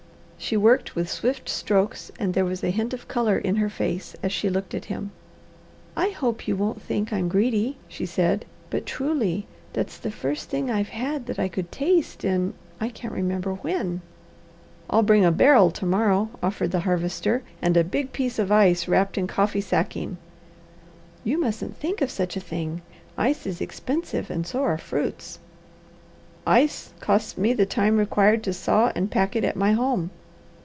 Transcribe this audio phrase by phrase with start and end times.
[0.43, 4.15] She worked with swift strokes and there was a hint of colour in her face,
[4.23, 5.11] as she looked at him.
[5.95, 10.69] "I hope you won't think I'm greedy," she said, "but truly, that's the first thing
[10.71, 14.01] I've had that I could taste in I can't remember when."
[14.89, 18.87] "I'll bring a barrel to morrow," offered the Harvester, "and a big piece of ice
[18.87, 20.17] wrapped in coffee sacking."
[21.23, 22.81] "You mustn't think of such a thing!
[23.15, 25.37] Ice is expensive and so are fruits."
[26.47, 30.09] "Ice costs me the time required to saw and pack it at my home.